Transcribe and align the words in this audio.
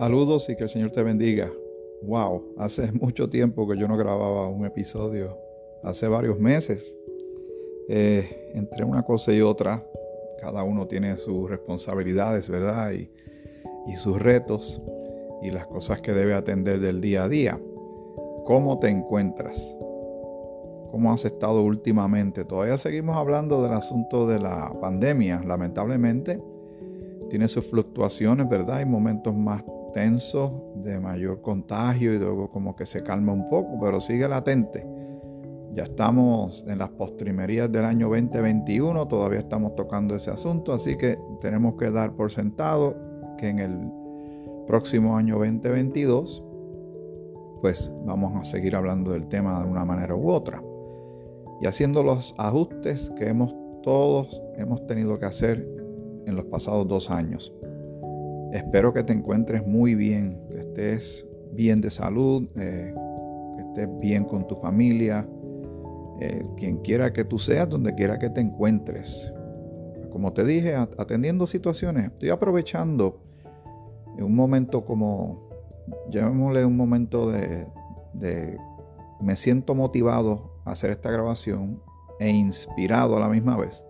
Saludos 0.00 0.48
y 0.48 0.56
que 0.56 0.62
el 0.62 0.70
Señor 0.70 0.92
te 0.92 1.02
bendiga. 1.02 1.52
Wow, 2.04 2.54
hace 2.56 2.90
mucho 2.98 3.28
tiempo 3.28 3.68
que 3.68 3.76
yo 3.76 3.86
no 3.86 3.98
grababa 3.98 4.48
un 4.48 4.64
episodio, 4.64 5.36
hace 5.82 6.08
varios 6.08 6.40
meses. 6.40 6.96
Eh, 7.86 8.50
entre 8.54 8.82
una 8.82 9.02
cosa 9.02 9.30
y 9.34 9.42
otra, 9.42 9.84
cada 10.40 10.62
uno 10.62 10.86
tiene 10.86 11.18
sus 11.18 11.50
responsabilidades, 11.50 12.48
¿verdad? 12.48 12.92
Y, 12.92 13.10
y 13.88 13.96
sus 13.96 14.18
retos 14.18 14.80
y 15.42 15.50
las 15.50 15.66
cosas 15.66 16.00
que 16.00 16.14
debe 16.14 16.32
atender 16.32 16.80
del 16.80 17.02
día 17.02 17.24
a 17.24 17.28
día. 17.28 17.60
¿Cómo 18.46 18.78
te 18.78 18.88
encuentras? 18.88 19.76
¿Cómo 20.90 21.12
has 21.12 21.26
estado 21.26 21.60
últimamente? 21.62 22.46
Todavía 22.46 22.78
seguimos 22.78 23.16
hablando 23.16 23.62
del 23.62 23.72
asunto 23.74 24.26
de 24.26 24.38
la 24.38 24.72
pandemia. 24.80 25.42
Lamentablemente 25.46 26.40
tiene 27.28 27.48
sus 27.48 27.66
fluctuaciones, 27.66 28.48
¿verdad? 28.48 28.78
Hay 28.78 28.86
momentos 28.86 29.34
más 29.34 29.62
de 29.92 31.00
mayor 31.00 31.40
contagio 31.40 32.14
y 32.14 32.18
luego 32.18 32.50
como 32.50 32.76
que 32.76 32.86
se 32.86 33.02
calma 33.02 33.32
un 33.32 33.48
poco, 33.48 33.78
pero 33.80 34.00
sigue 34.00 34.28
latente. 34.28 34.86
Ya 35.72 35.84
estamos 35.84 36.64
en 36.66 36.78
las 36.78 36.90
postrimerías 36.90 37.70
del 37.70 37.84
año 37.84 38.08
2021, 38.08 39.06
todavía 39.06 39.38
estamos 39.38 39.74
tocando 39.76 40.16
ese 40.16 40.30
asunto, 40.30 40.72
así 40.72 40.96
que 40.96 41.18
tenemos 41.40 41.74
que 41.76 41.90
dar 41.90 42.14
por 42.16 42.32
sentado 42.32 42.96
que 43.38 43.48
en 43.48 43.58
el 43.60 43.78
próximo 44.66 45.16
año 45.16 45.36
2022, 45.38 46.44
pues 47.60 47.92
vamos 48.04 48.36
a 48.36 48.44
seguir 48.44 48.74
hablando 48.74 49.12
del 49.12 49.28
tema 49.28 49.62
de 49.62 49.68
una 49.68 49.84
manera 49.84 50.14
u 50.14 50.30
otra. 50.30 50.62
Y 51.60 51.66
haciendo 51.66 52.02
los 52.02 52.34
ajustes 52.38 53.10
que 53.16 53.28
hemos 53.28 53.54
todos 53.82 54.42
hemos 54.56 54.86
tenido 54.86 55.18
que 55.18 55.26
hacer 55.26 55.66
en 56.26 56.36
los 56.36 56.46
pasados 56.46 56.86
dos 56.86 57.10
años. 57.10 57.52
Espero 58.52 58.92
que 58.92 59.04
te 59.04 59.12
encuentres 59.12 59.66
muy 59.66 59.94
bien, 59.94 60.40
que 60.48 60.58
estés 60.58 61.26
bien 61.52 61.80
de 61.80 61.90
salud, 61.90 62.48
eh, 62.56 62.92
que 63.56 63.62
estés 63.62 63.98
bien 64.00 64.24
con 64.24 64.46
tu 64.46 64.56
familia, 64.56 65.28
eh, 66.20 66.44
quien 66.56 66.78
quiera 66.78 67.12
que 67.12 67.24
tú 67.24 67.38
seas, 67.38 67.68
donde 67.68 67.94
quiera 67.94 68.18
que 68.18 68.28
te 68.28 68.40
encuentres. 68.40 69.32
Como 70.10 70.32
te 70.32 70.44
dije, 70.44 70.74
atendiendo 70.74 71.46
situaciones, 71.46 72.06
estoy 72.06 72.30
aprovechando 72.30 73.22
un 74.18 74.34
momento 74.34 74.84
como, 74.84 75.48
llamémosle 76.10 76.64
un 76.64 76.76
momento 76.76 77.30
de, 77.30 77.66
de, 78.14 78.58
me 79.20 79.36
siento 79.36 79.74
motivado 79.74 80.60
a 80.64 80.72
hacer 80.72 80.90
esta 80.90 81.10
grabación 81.10 81.80
e 82.18 82.28
inspirado 82.28 83.16
a 83.16 83.20
la 83.20 83.28
misma 83.28 83.56
vez. 83.56 83.84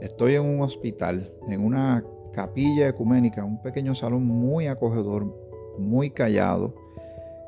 Estoy 0.00 0.34
en 0.34 0.42
un 0.42 0.60
hospital, 0.60 1.32
en 1.48 1.64
una 1.64 2.04
capilla 2.34 2.88
ecuménica, 2.88 3.44
un 3.44 3.58
pequeño 3.58 3.94
salón 3.94 4.26
muy 4.26 4.66
acogedor, 4.66 5.32
muy 5.78 6.10
callado. 6.10 6.74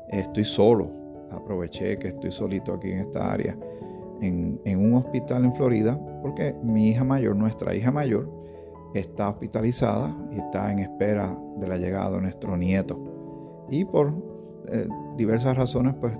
Estoy 0.09 0.45
solo, 0.45 0.89
aproveché 1.31 1.99
que 1.99 2.07
estoy 2.07 2.31
solito 2.31 2.73
aquí 2.73 2.91
en 2.91 2.99
esta 2.99 3.31
área, 3.31 3.57
en, 4.21 4.59
un 4.65 4.93
hospital 4.95 5.45
en 5.45 5.53
Florida, 5.53 5.99
porque 6.21 6.55
mi 6.63 6.89
hija 6.89 7.03
mayor, 7.03 7.35
nuestra 7.35 7.75
hija 7.75 7.91
mayor, 7.91 8.31
está 8.93 9.29
hospitalizada 9.29 10.15
y 10.31 10.37
está 10.37 10.71
en 10.71 10.79
espera 10.79 11.37
de 11.57 11.67
la 11.67 11.77
llegada 11.77 12.11
de 12.11 12.21
nuestro 12.21 12.55
nieto. 12.55 12.97
Y 13.69 13.83
por 13.85 14.13
eh, 14.69 14.87
diversas 15.17 15.55
razones, 15.55 15.93
pues 15.99 16.13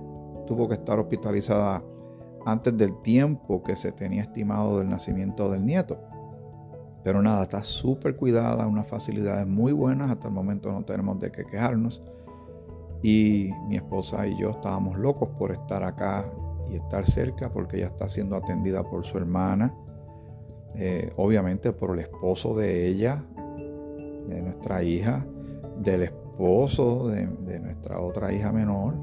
tuvo 0.46 0.68
que 0.68 0.76
estar 0.76 1.00
hospitalizada 1.00 1.84
antes 2.46 2.76
del 2.78 3.02
tiempo 3.02 3.64
que 3.64 3.76
se 3.76 3.92
tenía 3.92 4.22
estimado 4.22 4.80
del 4.80 4.90
nacimiento 4.90 5.50
del 5.50 5.66
nieto. 5.66 6.00
Pero 7.08 7.24
nada, 7.24 7.44
está 7.44 7.64
súper 7.64 8.18
cuidada, 8.18 8.68
unas 8.68 8.86
facilidades 8.86 9.48
muy 9.48 9.72
buenas. 9.72 10.12
Hasta 10.12 10.28
el 10.28 10.34
momento 10.34 10.74
no 10.74 10.84
tenemos 10.84 11.18
de 11.22 11.32
qué 11.32 11.46
quejarnos. 11.46 12.04
Y 13.02 13.50
mi 13.70 13.78
esposa 13.78 14.28
y 14.28 14.38
yo 14.38 14.50
estábamos 14.50 14.98
locos 14.98 15.30
por 15.40 15.54
estar 15.54 15.84
acá 15.84 16.30
y 16.70 16.76
estar 16.76 17.06
cerca 17.06 17.50
porque 17.50 17.78
ella 17.78 17.86
está 17.86 18.10
siendo 18.10 18.36
atendida 18.36 18.84
por 18.84 19.06
su 19.06 19.18
hermana. 19.18 19.74
Eh, 20.76 21.14
obviamente 21.16 21.72
por 21.72 21.92
el 21.94 22.00
esposo 22.00 22.58
de 22.58 22.88
ella, 22.90 23.24
de 24.28 24.42
nuestra 24.42 24.84
hija, 24.84 25.26
del 25.82 26.04
esposo 26.04 27.08
de, 27.08 27.26
nuestra 27.62 28.02
otra 28.02 28.34
hija 28.34 28.52
menor 28.52 28.96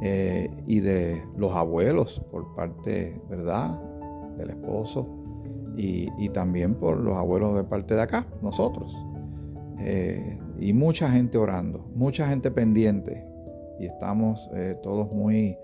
eh, 0.00 0.50
y 0.66 0.80
de 0.80 1.22
los 1.36 1.52
abuelos 1.52 2.22
por 2.30 2.54
parte, 2.54 3.20
¿verdad? 3.28 3.78
Del 4.38 4.48
esposo 4.48 5.23
y, 5.76 6.28
también 6.30 6.74
por 6.74 6.98
los 6.98 7.16
abuelos 7.16 7.54
de 7.56 7.64
parte 7.64 7.94
de 7.94 8.02
acá, 8.02 8.26
nosotros. 8.42 8.96
Eh, 9.80 10.38
y 10.58 10.72
mucha 10.72 11.10
gente 11.10 11.38
orando, 11.38 11.84
mucha 11.94 12.28
gente 12.28 12.50
pendiente. 12.50 13.24
Y 13.78 13.86
estamos 13.86 14.48
eh, 14.54 14.76
todos 14.82 15.12
muy 15.12 15.58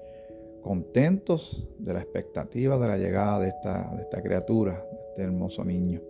contentos 0.63 1.69
de 1.79 1.95
la 1.95 2.01
expectativa 2.01 2.79
de 2.79 2.89
la 2.89 2.99
llegada 2.99 3.39
de 3.41 3.49
esta, 3.49 3.91
de 3.95 4.03
esta 4.03 4.23
criatura, 4.23 4.85
de 4.93 4.99
este 4.99 5.23
hermoso 5.23 5.65
niño, 5.65 6.03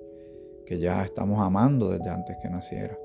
que 0.67 0.79
ya 0.79 1.05
estamos 1.05 1.39
amando 1.41 1.91
desde 1.91 2.11
antes 2.11 2.37
que 2.43 2.49
naciera. 2.49 2.99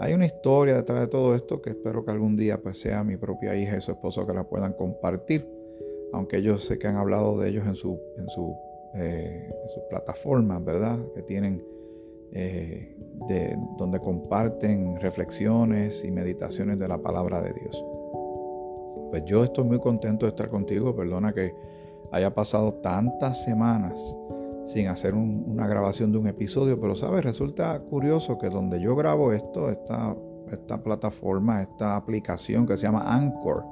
Hay 0.00 0.14
una 0.14 0.26
historia 0.26 0.74
detrás 0.74 1.00
de 1.02 1.06
todo 1.06 1.34
esto 1.34 1.62
que 1.62 1.70
espero 1.70 2.04
que 2.04 2.10
algún 2.10 2.36
día 2.36 2.60
pues 2.60 2.80
sea 2.80 3.04
mi 3.04 3.16
propia 3.16 3.54
hija 3.54 3.76
y 3.76 3.80
su 3.80 3.92
esposo 3.92 4.26
que 4.26 4.34
la 4.34 4.42
puedan 4.44 4.72
compartir, 4.72 5.48
aunque 6.12 6.38
ellos 6.38 6.64
sé 6.64 6.78
que 6.78 6.88
han 6.88 6.96
hablado 6.96 7.38
de 7.38 7.48
ellos 7.48 7.66
en 7.66 7.76
su, 7.76 8.00
en 8.18 8.28
su 8.28 8.56
eh, 8.94 9.48
sus 9.72 9.82
plataformas, 9.84 10.62
¿verdad? 10.64 10.98
Que 11.14 11.22
tienen, 11.22 11.64
eh, 12.32 12.94
de, 13.28 13.56
donde 13.78 14.00
comparten 14.00 15.00
reflexiones 15.00 16.04
y 16.04 16.10
meditaciones 16.10 16.78
de 16.78 16.88
la 16.88 16.98
palabra 16.98 17.40
de 17.40 17.52
Dios. 17.54 17.84
Pues 19.10 19.24
yo 19.24 19.44
estoy 19.44 19.64
muy 19.64 19.78
contento 19.78 20.26
de 20.26 20.30
estar 20.30 20.48
contigo. 20.48 20.94
Perdona 20.94 21.32
que 21.32 21.54
haya 22.10 22.34
pasado 22.34 22.74
tantas 22.74 23.42
semanas 23.42 24.16
sin 24.64 24.88
hacer 24.88 25.14
una 25.14 25.66
grabación 25.66 26.12
de 26.12 26.18
un 26.18 26.26
episodio, 26.28 26.78
pero 26.80 26.94
sabes, 26.94 27.24
resulta 27.24 27.78
curioso 27.80 28.38
que 28.38 28.48
donde 28.48 28.80
yo 28.80 28.94
grabo 28.94 29.32
esto, 29.32 29.70
esta, 29.70 30.16
plataforma, 30.84 31.62
esta 31.62 31.96
aplicación 31.96 32.66
que 32.66 32.76
se 32.76 32.82
llama 32.82 33.04
Anchor, 33.06 33.64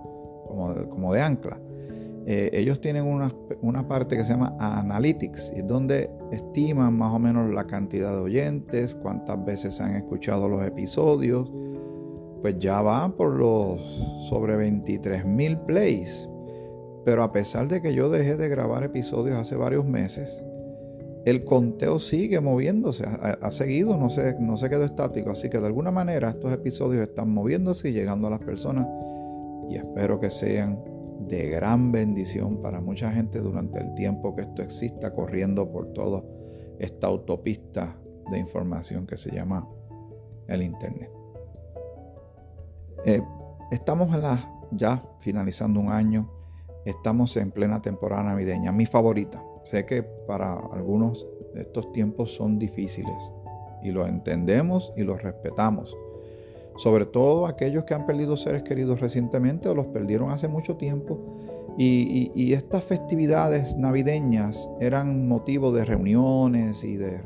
como 0.91 1.13
de 1.13 1.21
ancla, 1.21 1.61
eh, 2.27 2.51
ellos 2.53 2.81
tienen 2.81 3.05
una, 3.07 3.89
parte 3.89 4.17
que 4.17 4.25
se 4.25 4.33
llama 4.33 4.55
Analytics, 4.59 5.53
y 5.57 5.63
donde 5.63 6.11
estiman 6.31 6.97
más 6.97 7.13
o 7.13 7.19
menos 7.19 7.53
la 7.53 7.67
cantidad 7.67 8.13
de 8.13 8.21
oyentes, 8.21 8.95
cuántas 8.95 9.43
veces 9.45 9.77
se 9.77 9.83
han 9.83 9.97
escuchado 9.97 10.49
los 10.49 10.65
episodios. 10.65 11.51
Pues 12.43 12.59
ya 12.59 12.81
va 12.81 13.15
por 13.17 13.35
los 13.35 13.81
sobre 14.29 14.57
23 14.57 15.25
mil 15.27 15.59
plays. 15.59 16.29
Pero 17.05 17.23
a 17.23 17.33
pesar 17.33 17.69
de 17.69 17.81
que 17.81 17.95
yo 17.95 18.11
dejé 18.11 18.37
de 18.37 18.49
grabar 18.49 18.83
episodios 18.83 19.37
hace 19.37 19.57
varios 19.57 19.87
meses, 19.87 20.45
el 21.25 21.45
conteo 21.45 21.99
sigue 21.99 22.41
moviéndose, 22.41 23.05
ha, 23.05 23.51
seguido, 23.51 23.97
no 23.97 24.09
se, 24.09 24.39
no 24.41 24.57
se 24.57 24.71
quedó 24.71 24.85
estático. 24.85 25.31
Así 25.31 25.51
que 25.51 25.59
de 25.59 25.67
alguna 25.67 25.91
manera 25.91 26.31
estos 26.31 26.53
episodios 26.53 27.03
están 27.03 27.33
moviéndose 27.33 27.91
y 27.91 27.93
llegando 27.93 28.27
a 28.29 28.31
las 28.31 28.41
personas 28.41 28.87
y 29.69 29.77
espero 29.77 30.19
que 30.19 30.31
sean 30.31 30.83
de 31.29 31.51
gran 31.51 31.93
bendición 31.93 32.63
para 32.63 32.81
mucha 32.81 33.11
gente 33.13 33.41
durante 33.41 33.79
el 33.79 33.95
tiempo 33.95 34.35
que 34.35 34.43
esto 34.43 34.63
exista 34.63 35.13
corriendo 35.13 35.71
por 35.71 35.93
toda 35.93 36.23
esta 36.79 37.09
autopista 37.09 37.97
de 38.31 38.39
información 38.39 39.07
que 39.07 39.17
se 39.17 39.31
llama 39.31 39.69
el 40.49 40.63
Internet. 40.63 41.11
Eh, 43.05 43.23
estamos 43.71 44.15
en 44.15 44.23
la, 44.23 44.51
ya 44.73 45.03
finalizando 45.21 45.81
un 45.81 45.91
año, 45.91 46.31
estamos 46.85 47.37
en 47.37 47.51
plena 47.51 47.83
temporada 47.83 48.23
navideña, 48.23 48.73
mi 48.73 48.87
favorita. 48.87 49.43
Sé 49.65 49.85
que 49.85 50.03
para 50.03 50.55
algunos 50.73 51.27
estos 51.55 51.93
tiempos 51.93 52.35
son 52.35 52.59
difíciles 52.59 53.33
y 53.83 53.91
lo 53.91 54.07
entendemos 54.07 54.93
y 54.97 55.03
los 55.03 55.23
respetamos 55.23 55.95
sobre 56.81 57.05
todo 57.05 57.45
aquellos 57.45 57.85
que 57.85 57.93
han 57.93 58.07
perdido 58.07 58.39
seres 58.39 58.63
queridos 58.63 59.01
recientemente 59.01 59.69
o 59.69 59.75
los 59.75 59.89
perdieron 59.89 60.31
hace 60.31 60.49
mucho 60.49 60.77
tiempo. 60.77 61.21
Y, 61.77 62.55
estas 62.55 62.85
festividades 62.85 63.77
navideñas 63.77 64.71
eran 64.81 65.29
motivo 65.29 65.73
de 65.73 65.85
reuniones 65.85 66.83
y 66.83 66.97
de 66.97 67.21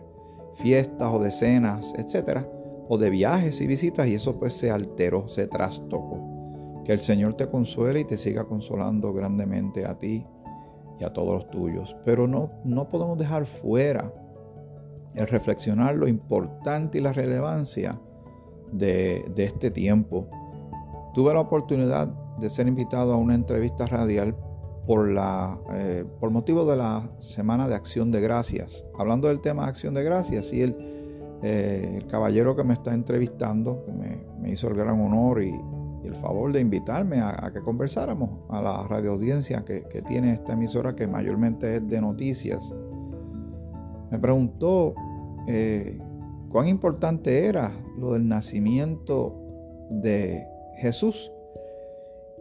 fiestas 0.57 1.09
o 1.13 1.21
de 1.21 1.31
cenas, 1.31 1.95
etcétera, 1.97 2.49
o 2.89 2.99
de 2.99 3.11
viajes 3.11 3.61
y 3.61 3.69
visitas, 3.69 4.09
y 4.09 4.15
eso 4.15 4.41
pues 4.41 4.55
se 4.55 4.73
alteró, 4.73 5.29
se 5.29 5.47
trastocó. 5.47 6.83
Que 6.85 6.93
el 6.93 6.99
Señor 6.99 7.35
te 7.35 7.49
consuele 7.49 8.01
y 8.01 8.05
te 8.05 8.17
siga 8.17 8.45
consolando 8.45 9.13
grandemente 9.13 9.87
a 9.87 9.97
ti 9.97 10.27
y 10.99 11.05
a 11.05 11.13
todos 11.13 11.33
los 11.33 11.51
tuyos. 11.51 11.95
Pero 12.05 12.27
no, 12.27 12.51
no 12.65 12.89
podemos 12.89 13.17
dejar 13.19 13.47
fuera 13.47 14.13
el 15.15 15.29
reflexionar 15.29 15.95
lo 15.95 16.09
importante 16.09 16.99
y 16.99 17.03
la 17.03 17.13
relevancia 17.13 18.01
de, 18.75 19.25
este 19.37 19.71
tiempo. 19.71 20.29
Tuve 21.15 21.33
la 21.33 21.41
oportunidad 21.41 22.09
de 22.39 22.51
ser 22.51 22.67
invitado 22.67 23.13
a 23.13 23.17
una 23.17 23.35
entrevista 23.35 23.87
radial 23.87 24.37
por, 24.87 25.09
la, 25.09 25.59
eh, 25.73 26.05
por 26.21 26.31
motivo 26.31 26.65
de 26.65 26.77
la 26.77 27.11
Semana 27.19 27.69
de 27.69 27.75
Acción 27.75 28.11
de 28.11 28.21
Gracias. 28.21 28.85
Hablando 28.99 29.29
del 29.29 29.41
tema 29.41 29.67
Acción 29.67 29.95
de 29.95 30.03
Gracias, 30.03 30.53
y 30.53 30.63
el, 30.63 30.77
eh, 31.43 31.99
el 31.99 32.07
caballero 32.07 32.57
que 32.57 32.65
me 32.65 32.75
está 32.75 32.93
entrevistando, 32.93 33.85
me, 34.41 34.51
hizo 34.51 34.69
el 34.69 34.75
gran 34.75 35.01
honor 35.01 35.43
y, 35.43 35.55
el 36.05 36.17
favor 36.17 36.53
de 36.53 36.61
invitarme 36.61 37.23
a, 37.23 37.51
que 37.51 37.63
conversáramos 37.63 38.29
a 38.51 38.61
la 38.61 38.87
radioaudiencia 38.87 39.65
que, 39.65 39.85
que 39.85 40.03
tiene 40.03 40.35
esta 40.35 40.53
emisora 40.53 40.95
que 40.95 41.07
mayormente 41.07 41.77
es 41.77 41.89
de 41.89 41.99
noticias, 41.99 42.75
me 44.11 44.19
preguntó 44.19 44.95
eh, 45.47 45.99
cuán 46.55 46.69
importante 46.69 47.47
era 47.47 47.73
lo 47.99 48.13
del 48.13 48.29
nacimiento 48.29 49.35
de 49.91 50.47
Jesús. 50.77 51.33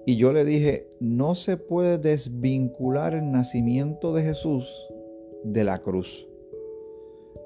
Y 0.06 0.18
yo 0.18 0.34
le 0.34 0.46
dije, 0.46 0.88
no 1.00 1.34
se 1.34 1.58
puede 1.58 1.98
desvincular 1.98 3.16
el 3.16 3.32
nacimiento 3.32 4.14
de 4.14 4.22
Jesús 4.22 4.88
de 5.44 5.64
la 5.64 5.82
cruz. 5.82 6.30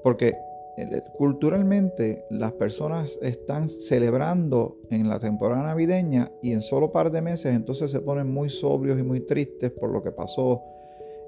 Porque 0.04 0.34
eh, 0.76 1.02
culturalmente 1.16 2.26
las 2.28 2.52
personas 2.52 3.18
están 3.22 3.70
celebrando 3.70 4.76
en 4.90 5.08
la 5.08 5.20
temporada 5.20 5.62
navideña 5.62 6.30
y 6.42 6.52
en 6.52 6.60
solo 6.60 6.92
par 6.92 7.10
de 7.10 7.22
meses 7.22 7.56
entonces 7.56 7.90
se 7.90 8.02
ponen 8.02 8.30
muy 8.30 8.50
sobrios 8.50 8.98
y 8.98 9.02
muy 9.02 9.20
tristes 9.20 9.70
por 9.70 9.88
lo 9.88 10.02
que 10.02 10.12
pasó 10.12 10.60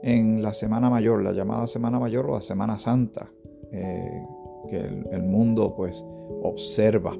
en 0.03 0.43
la 0.43 0.53
Semana 0.53 0.91
Mayor, 0.91 1.23
la 1.23 1.33
llamada 1.33 1.67
Semana 1.67 1.99
Mayor 1.99 2.27
o 2.27 2.35
la 2.35 2.43
Semana 2.43 2.79
Santa, 2.79 3.33
eh, 3.73 4.23
que 4.71 4.79
el, 4.79 5.23
mundo 5.23 5.75
pues 5.77 6.05
observa. 6.43 7.17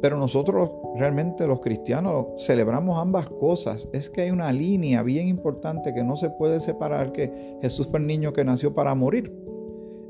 Pero 0.00 0.16
nosotros 0.16 0.70
realmente 0.96 1.46
los 1.46 1.60
cristianos 1.60 2.26
celebramos 2.36 2.98
ambas 2.98 3.28
cosas. 3.28 3.88
Es 3.92 4.08
que 4.08 4.22
hay 4.22 4.30
una 4.30 4.52
línea 4.52 5.02
bien 5.02 5.26
importante 5.26 5.92
que 5.92 6.04
no 6.04 6.16
se 6.16 6.30
puede 6.30 6.60
separar, 6.60 7.12
que 7.12 7.58
Jesús 7.60 7.88
fue 7.88 7.98
el 7.98 8.06
niño 8.06 8.32
que 8.32 8.44
nació 8.44 8.72
para 8.74 8.94
morir. 8.94 9.34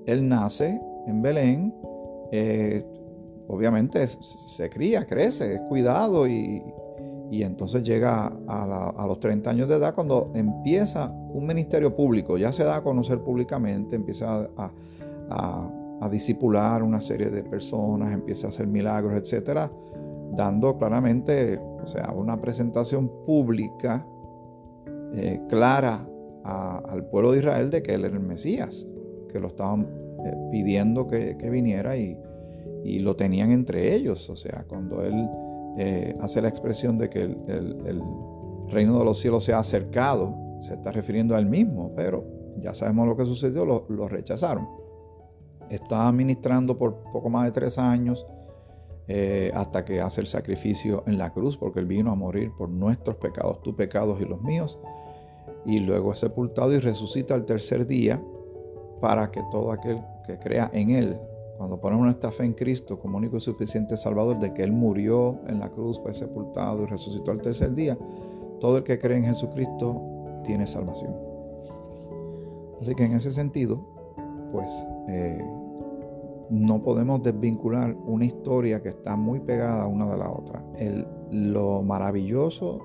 Él 0.06 0.28
nace 0.28 0.80
en 1.06 1.22
Belén, 1.22 1.74
eh, 2.32 2.84
obviamente 3.48 4.06
se 4.06 4.68
cría, 4.68 5.06
crece, 5.06 5.54
es 5.54 5.60
cuidado 5.62 6.28
y, 6.28 6.62
y 7.30 7.42
entonces 7.42 7.82
llega 7.82 8.32
a, 8.46 9.06
los 9.06 9.20
30 9.20 9.50
años 9.50 9.68
de 9.68 9.76
edad 9.76 9.94
cuando 9.94 10.32
empieza 10.34 11.10
un 11.10 11.46
ministerio 11.46 11.94
público, 11.94 12.38
ya 12.38 12.52
se 12.52 12.64
da 12.64 12.76
a 12.76 12.82
conocer 12.82 13.20
públicamente, 13.20 13.96
empieza 13.96 14.48
a, 14.56 14.72
a, 15.30 15.70
disipular 16.10 16.82
una 16.82 17.00
serie 17.00 17.30
de 17.30 17.42
personas, 17.42 18.12
empieza 18.12 18.46
a 18.46 18.50
hacer 18.50 18.66
milagros, 18.66 19.18
etcétera, 19.18 19.72
dando 20.32 20.76
claramente, 20.76 21.58
o 21.58 21.86
sea, 21.86 22.12
una 22.14 22.40
presentación 22.40 23.10
pública 23.26 24.06
eh, 25.14 25.40
clara 25.48 26.06
al 26.44 27.04
pueblo 27.10 27.32
de 27.32 27.38
Israel 27.38 27.70
de 27.70 27.82
que 27.82 27.94
él 27.94 28.04
era 28.04 28.14
el 28.14 28.22
Mesías, 28.22 28.86
que 29.32 29.40
lo 29.40 29.48
estaban 29.48 29.82
eh, 30.24 30.34
pidiendo 30.50 31.06
que, 31.06 31.34
viniera 31.50 31.96
y, 31.96 32.16
y 32.84 33.00
lo 33.00 33.16
tenían 33.16 33.50
entre 33.50 33.94
ellos, 33.94 34.30
o 34.30 34.36
sea, 34.36 34.64
cuando 34.68 35.02
él 35.02 35.28
eh, 35.80 36.16
hace 36.20 36.42
la 36.42 36.48
expresión 36.48 36.98
de 36.98 37.08
que 37.08 37.22
el, 37.22 38.02
reino 38.66 38.98
de 38.98 39.04
los 39.04 39.20
cielos 39.20 39.44
se 39.44 39.52
ha 39.52 39.60
acercado, 39.60 40.34
se 40.60 40.74
está 40.74 40.90
refiriendo 40.90 41.36
al 41.36 41.46
mismo, 41.46 41.92
pero 41.94 42.24
ya 42.58 42.74
sabemos 42.74 43.06
lo 43.06 43.16
que 43.16 43.24
sucedió, 43.24 43.64
lo, 43.64 44.08
rechazaron. 44.08 44.68
Estaba 45.70 46.10
ministrando 46.12 46.76
por 46.78 47.02
poco 47.12 47.28
más 47.28 47.44
de 47.44 47.52
tres 47.52 47.78
años 47.78 48.26
eh, 49.06 49.50
hasta 49.54 49.84
que 49.84 50.00
hace 50.00 50.20
el 50.20 50.26
sacrificio 50.26 51.02
en 51.06 51.18
la 51.18 51.32
cruz, 51.32 51.56
porque 51.56 51.80
él 51.80 51.86
vino 51.86 52.10
a 52.10 52.14
morir 52.14 52.52
por 52.56 52.68
nuestros 52.68 53.16
pecados, 53.16 53.62
tus 53.62 53.74
pecados 53.74 54.20
y 54.20 54.24
los 54.24 54.42
míos, 54.42 54.78
y 55.64 55.78
luego 55.78 56.12
es 56.12 56.18
sepultado 56.18 56.72
y 56.74 56.78
resucita 56.78 57.34
al 57.34 57.44
tercer 57.44 57.86
día 57.86 58.22
para 59.00 59.30
que 59.30 59.42
todo 59.50 59.72
aquel 59.72 60.00
que 60.26 60.38
crea 60.38 60.70
en 60.72 60.90
él 60.90 61.18
cuando 61.58 61.80
ponemos 61.80 62.04
nuestra 62.04 62.30
fe 62.30 62.44
en 62.44 62.52
Cristo 62.52 63.00
como 63.00 63.18
único 63.18 63.36
y 63.36 63.40
suficiente 63.40 63.96
Salvador, 63.96 64.38
de 64.38 64.54
que 64.54 64.62
Él 64.62 64.70
murió 64.70 65.40
en 65.48 65.58
la 65.58 65.68
cruz, 65.68 65.98
fue 66.00 66.14
sepultado 66.14 66.84
y 66.84 66.86
resucitó 66.86 67.32
al 67.32 67.42
tercer 67.42 67.74
día, 67.74 67.98
todo 68.60 68.78
el 68.78 68.84
que 68.84 68.96
cree 68.96 69.16
en 69.16 69.24
Jesucristo 69.24 70.00
tiene 70.44 70.68
salvación. 70.68 71.16
Así 72.80 72.94
que 72.94 73.02
en 73.02 73.12
ese 73.12 73.32
sentido, 73.32 73.97
pues 74.52 74.70
eh, 75.08 75.44
no 76.50 76.82
podemos 76.82 77.22
desvincular 77.22 77.94
una 78.06 78.24
historia 78.24 78.82
que 78.82 78.90
está 78.90 79.16
muy 79.16 79.40
pegada 79.40 79.86
una 79.86 80.10
de 80.10 80.16
la 80.16 80.30
otra. 80.30 80.62
El, 80.78 81.06
lo 81.30 81.82
maravilloso 81.82 82.80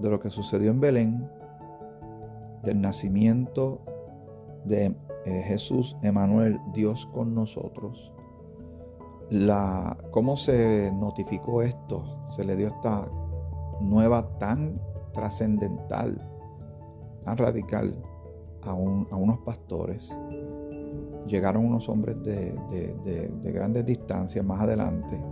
de 0.00 0.10
lo 0.10 0.20
que 0.20 0.30
sucedió 0.30 0.70
en 0.70 0.80
Belén, 0.80 1.30
del 2.62 2.80
nacimiento 2.80 3.80
de 4.64 4.96
eh, 5.24 5.42
Jesús, 5.46 5.96
Emanuel, 6.02 6.60
Dios 6.72 7.08
con 7.12 7.34
nosotros. 7.34 8.12
La, 9.30 9.96
¿Cómo 10.10 10.36
se 10.36 10.92
notificó 10.92 11.62
esto? 11.62 12.24
Se 12.26 12.44
le 12.44 12.56
dio 12.56 12.68
esta 12.68 13.08
nueva 13.80 14.38
tan 14.38 14.80
trascendental, 15.12 16.20
tan 17.24 17.36
radical 17.36 18.02
a, 18.62 18.74
unos 18.74 19.38
pastores. 19.38 20.16
Llegaron 21.26 21.66
unos 21.66 21.88
hombres 21.88 22.16
de, 22.22 23.30
grandes 23.44 23.84
distancias 23.84 24.44
más 24.44 24.60
adelante 24.60 25.22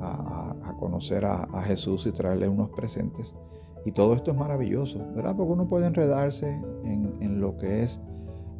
a, 0.00 0.74
conocer 0.78 1.24
a, 1.24 1.62
Jesús 1.62 2.06
y 2.06 2.12
traerle 2.12 2.48
unos 2.48 2.70
presentes. 2.70 3.36
Y 3.84 3.92
todo 3.92 4.14
esto 4.14 4.30
es 4.30 4.36
maravilloso, 4.36 4.98
¿verdad? 5.14 5.36
Porque 5.36 5.52
uno 5.52 5.68
puede 5.68 5.86
enredarse 5.86 6.60
en, 6.84 7.40
lo 7.40 7.56
que 7.56 7.82
es 7.82 8.00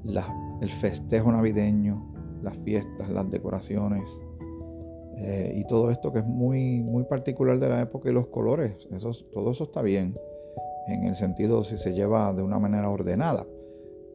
el 0.04 0.70
festejo 0.70 1.30
navideño, 1.32 2.12
las 2.42 2.56
fiestas, 2.58 3.08
las 3.08 3.30
decoraciones 3.30 4.08
eh, 5.18 5.54
y 5.56 5.64
todo 5.66 5.90
esto 5.90 6.12
que 6.12 6.20
es 6.20 6.26
muy, 6.26 6.80
muy 6.82 7.04
particular 7.04 7.58
de 7.58 7.68
la 7.68 7.82
época 7.82 8.10
y 8.10 8.12
los 8.12 8.26
colores. 8.28 8.88
Todo 9.32 9.50
eso 9.50 9.64
está 9.64 9.82
bien 9.82 10.16
en 10.88 11.04
el 11.04 11.14
sentido 11.14 11.62
si 11.62 11.76
se 11.76 11.92
lleva 11.92 12.32
de 12.32 12.42
una 12.42 12.58
manera 12.58 12.90
ordenada. 12.90 13.46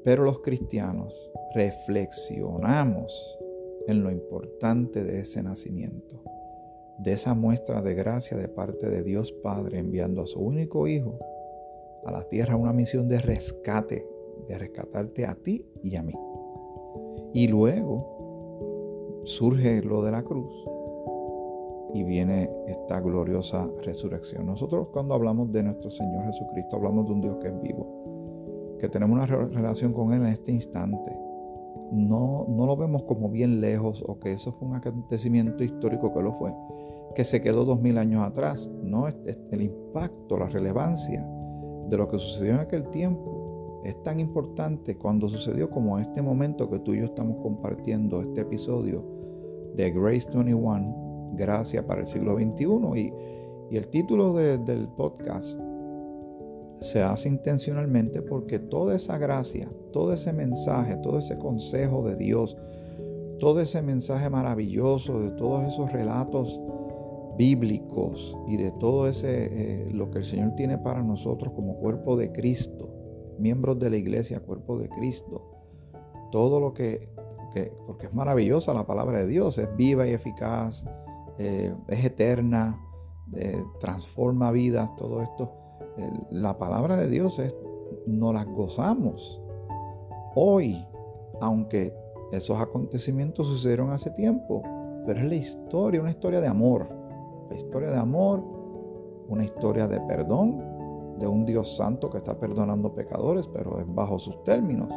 Pero 0.07 0.24
los 0.24 0.39
cristianos 0.39 1.30
reflexionamos 1.54 3.38
en 3.88 4.04
lo 4.04 4.09
importante 4.09 5.04
de 5.04 5.19
ese 5.19 5.44
nacimiento, 5.44 6.24
de 6.98 7.12
esa 7.12 7.33
muestra 7.33 7.81
de 7.81 7.94
gracia 7.94 8.38
de 8.38 8.48
parte 8.48 8.89
de 8.89 9.04
Dios 9.04 9.33
Padre 9.44 9.80
enviando 9.80 10.21
a 10.21 10.25
su 10.25 10.39
único 10.39 10.88
Hijo 10.88 11.19
a 12.06 12.13
la 12.13 12.24
tierra 12.24 12.56
una 12.56 12.71
misión 12.71 13.09
de 13.09 13.19
rescate, 13.19 14.07
de 14.48 14.57
rescatarte 14.57 15.25
a 15.25 15.36
ti 15.36 15.65
y 15.83 15.98
a 15.98 16.04
mí. 16.04 16.13
Y 17.33 17.50
luego 17.50 19.19
surge 19.25 19.81
lo 19.81 20.04
de 20.04 20.11
la 20.11 20.23
cruz 20.23 20.54
y 21.94 22.06
viene 22.06 22.49
esta 22.66 23.02
gloriosa 23.02 23.69
resurrección. 23.83 24.45
Nosotros 24.45 24.87
cuando 24.94 25.16
hablamos 25.16 25.52
de 25.52 25.64
nuestro 25.64 25.90
Señor 25.90 26.28
Jesucristo 26.28 26.78
hablamos 26.78 27.07
de 27.07 27.11
un 27.11 27.19
Dios 27.19 27.35
que 27.42 27.49
es 27.49 27.61
vivo, 27.61 27.96
que 28.80 28.90
tenemos 28.90 29.16
una 29.16 29.26
relación 29.26 29.94
con 29.94 30.14
Él 30.14 30.22
en 30.22 30.28
este 30.28 30.52
instante. 30.52 31.12
No, 31.92 32.46
no 32.50 32.66
lo 32.66 32.76
vemos 32.76 33.04
como 33.04 33.30
bien 33.30 33.62
lejos 33.62 34.04
o 34.07 34.19
que 34.19 34.34
eso 34.34 34.52
fue 34.52 34.68
un 34.68 34.76
acontecimiento 34.76 35.64
histórico 35.64 36.14
que 36.14 36.22
lo 36.22 36.34
fue, 36.34 36.54
que 37.16 37.24
se 37.24 37.42
quedó 37.42 37.64
dos 37.64 37.81
mil 37.81 37.98
años 37.98 38.22
atrás. 38.24 38.69
No, 38.84 39.07
el 39.07 39.62
impacto, 39.62 40.38
la 40.38 40.50
relevancia 40.50 41.26
de 41.90 41.98
lo 41.98 42.10
que 42.10 42.19
sucedió 42.19 42.56
en 42.56 42.60
aquel 42.60 42.90
tiempo 42.90 43.81
es 43.86 44.02
tan 44.04 44.19
importante 44.19 44.98
cuando 44.98 45.30
sucedió 45.30 45.69
como 45.69 45.98
este 45.98 46.22
momento 46.22 46.69
que 46.69 46.80
tú 46.80 46.94
y 46.94 47.00
yo 47.00 47.06
estamos 47.06 47.38
compartiendo 47.38 48.22
este 48.22 48.42
episodio 48.42 49.06
de 49.76 49.92
Grace 49.92 50.28
21, 50.34 51.34
Gracia 51.36 51.86
para 51.86 52.02
el 52.02 52.07
siglo 52.07 52.38
XXI. 52.38 52.66
Y, 53.00 53.14
y 53.69 53.78
el 53.78 53.88
título 53.88 54.34
del 54.34 54.90
podcast 54.90 55.57
se 56.80 57.02
hace 57.02 57.30
intencionalmente 57.30 58.22
porque 58.22 58.60
toda 58.60 58.96
esa 58.96 59.18
gracia, 59.18 59.69
todo 59.92 60.14
ese 60.14 60.34
mensaje, 60.34 60.98
todo 60.98 61.19
ese 61.19 61.38
consejo 61.38 62.07
de 62.07 62.16
Dios, 62.16 62.57
todo 63.40 63.62
ese 63.62 63.81
mensaje 63.81 64.30
maravilloso 64.30 65.19
de 65.19 65.31
todos 65.31 65.64
esos 65.64 65.92
relatos 65.92 66.60
bíblicos 67.38 68.36
y 68.48 68.57
de 68.57 68.72
todo 68.72 69.07
ese 69.07 69.46
eh, 69.46 69.92
lo 69.92 70.10
que 70.10 70.19
el 70.19 70.26
Señor 70.26 70.56
tiene 70.56 70.78
para 70.78 71.04
nosotros 71.04 71.54
como 71.54 71.78
cuerpo 71.78 72.18
de 72.18 72.31
Cristo 72.31 72.98
miembros 73.40 73.80
de 73.80 73.90
la 73.90 73.98
iglesia, 73.98 74.40
cuerpo 74.40 74.78
de 74.78 74.90
Cristo. 74.90 75.42
Todo 76.31 76.60
lo 76.60 76.74
que, 76.74 77.10
porque 77.86 78.07
es 78.07 78.14
maravillosa 78.14 78.74
la 78.74 78.86
palabra 78.86 79.19
de 79.19 79.28
Dios, 79.28 79.57
es 79.57 79.74
viva 79.76 80.07
y 80.07 80.12
eficaz, 80.12 80.86
eh, 81.38 81.74
es 81.88 82.06
eterna, 82.06 82.80
eh, 83.34 83.64
transforma 83.80 84.52
vidas, 84.52 84.96
todo 84.96 85.22
esto. 85.22 85.52
La 86.30 86.57
palabra 86.57 86.95
de 86.97 87.09
Dios 87.09 87.39
es, 87.39 87.56
nos 88.06 88.33
las 88.33 88.45
gozamos 88.45 89.42
hoy, 90.35 90.85
aunque 91.42 91.94
esos 92.31 92.59
acontecimientos 92.59 93.47
sucedieron 93.47 93.92
hace 93.92 94.11
tiempo, 94.11 94.61
pero 95.06 95.19
es 95.19 95.25
la 95.25 95.35
historia, 95.35 96.01
una 96.01 96.11
historia 96.11 96.42
de 96.42 96.47
amor, 96.47 96.87
la 97.49 97.56
historia 97.56 97.89
de 97.89 97.97
amor, 97.97 98.44
una 99.30 99.44
historia 99.44 99.87
de 99.87 99.99
perdón, 100.01 100.63
de 101.19 101.27
un 101.27 101.45
Dios 101.45 101.75
santo 101.75 102.09
que 102.09 102.19
está 102.19 102.37
perdonando 102.39 102.94
pecadores, 102.94 103.47
pero 103.47 103.80
es 103.80 103.85
bajo 103.87 104.19
sus 104.19 104.44
términos. 104.44 104.89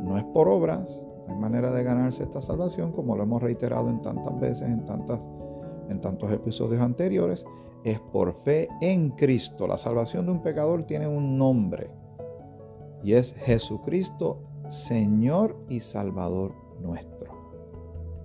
No 0.00 0.16
es 0.16 0.24
por 0.24 0.48
obras. 0.48 1.04
hay 1.28 1.34
manera 1.36 1.70
de 1.72 1.82
ganarse 1.82 2.22
esta 2.22 2.40
salvación, 2.40 2.92
como 2.92 3.16
lo 3.16 3.24
hemos 3.24 3.42
reiterado 3.42 3.88
en 3.88 4.00
tantas 4.00 4.38
veces, 4.38 4.68
en, 4.68 4.84
tantas, 4.84 5.28
en 5.88 6.00
tantos 6.00 6.30
episodios 6.32 6.80
anteriores, 6.80 7.44
es 7.84 7.98
por 7.98 8.34
fe 8.42 8.68
en 8.80 9.10
Cristo. 9.10 9.66
La 9.66 9.78
salvación 9.78 10.26
de 10.26 10.32
un 10.32 10.42
pecador 10.42 10.84
tiene 10.84 11.08
un 11.08 11.38
nombre 11.38 11.90
y 13.02 13.14
es 13.14 13.34
Jesucristo, 13.34 14.42
Señor 14.68 15.56
y 15.68 15.80
Salvador 15.80 16.54
nuestro. 16.80 17.40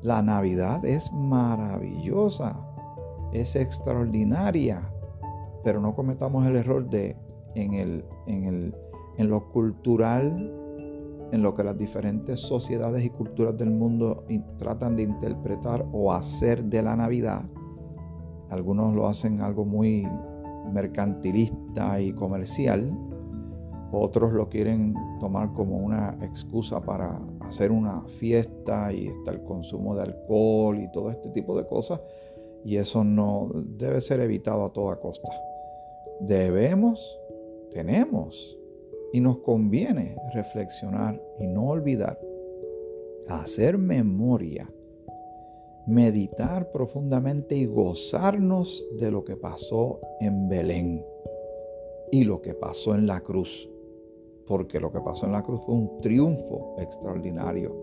La 0.02 0.22
Navidad 0.22 0.86
es 0.86 1.12
maravillosa, 1.12 2.60
es 3.34 3.56
extraordinaria, 3.56 4.92
pero 5.64 5.82
no 5.82 5.96
cometamos 5.96 6.46
el 6.46 6.58
error 6.58 6.88
de 6.90 7.18
en, 7.56 7.74
el, 7.74 8.06
en, 8.28 8.44
el, 8.44 8.76
en 9.18 9.30
lo 9.30 9.50
cultural, 9.52 10.54
en 11.32 11.42
lo 11.42 11.56
que 11.56 11.64
las 11.64 11.78
diferentes 11.78 12.40
sociedades 12.40 13.04
y 13.04 13.10
culturas 13.10 13.58
del 13.58 13.72
mundo 13.72 14.26
tratan 14.60 14.96
de 14.96 15.04
interpretar 15.04 15.86
o 15.92 16.14
hacer 16.14 16.64
de 16.66 16.84
la 16.84 16.96
Navidad. 16.96 17.46
Algunos 18.56 18.96
lo 18.96 19.06
hacen 19.06 19.42
algo 19.42 19.66
muy 19.66 20.08
mercantilista 20.72 22.00
y 22.00 22.14
comercial, 22.14 22.90
otros 23.92 24.32
lo 24.32 24.48
quieren 24.48 24.96
tomar 25.20 25.52
como 25.52 25.78
una 25.78 26.18
excusa 26.22 26.82
para 26.82 27.20
hacer 27.42 27.70
una 27.70 28.02
fiesta 28.04 28.94
y 28.94 29.08
está 29.08 29.32
el 29.32 29.44
consumo 29.44 29.94
de 29.94 30.04
alcohol 30.04 30.80
y 30.80 30.90
todo 30.94 31.10
este 31.10 31.30
tipo 31.32 31.58
de 31.58 31.68
cosas. 31.68 32.00
Y 32.64 32.78
eso 32.78 33.04
no 33.04 33.50
debe 33.54 34.00
ser 34.00 34.22
evitado 34.22 34.64
a 34.64 34.72
toda 34.72 35.02
costa. 35.02 35.30
Debemos, 36.22 37.20
tenemos 37.72 38.58
y 39.12 39.20
nos 39.20 39.40
conviene 39.40 40.16
reflexionar 40.34 41.22
y 41.40 41.48
no 41.48 41.68
olvidar, 41.68 42.18
hacer 43.28 43.78
memoria, 43.78 44.72
meditar 45.88 46.72
profundamente 46.72 47.56
y 47.56 47.66
gozarnos 47.66 48.86
de 49.00 49.12
lo 49.12 49.24
que 49.24 49.36
pasó 49.36 50.00
en 50.20 50.50
Belén 50.50 51.06
y 52.12 52.24
lo 52.24 52.42
que 52.42 52.54
pasó 52.54 52.96
en 52.96 53.08
la 53.08 53.22
cruz 53.22 53.70
porque 54.48 54.80
lo 54.80 54.92
que 54.92 55.02
pasó 55.02 55.26
en 55.26 55.32
la 55.32 55.44
cruz 55.44 55.62
fue 55.66 55.76
un 55.76 56.02
triunfo 56.02 56.76
extraordinario. 56.78 57.76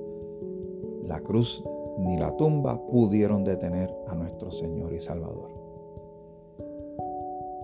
La 1.06 1.21
cruz 1.21 1.62
ni 1.99 2.16
la 2.16 2.35
tumba 2.37 2.80
pudieron 2.87 3.44
detener 3.44 3.92
a 4.06 4.14
nuestro 4.14 4.50
Señor 4.50 4.92
y 4.92 5.00
Salvador. 5.00 5.50